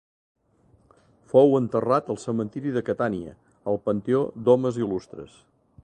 [1.33, 3.35] Fou enterrat al cementiri de Catània,
[3.73, 5.39] al panteó d'homes il·lustres.